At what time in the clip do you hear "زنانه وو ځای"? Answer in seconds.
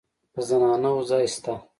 0.47-1.25